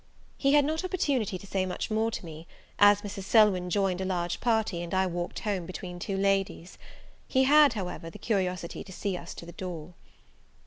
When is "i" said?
4.95-5.05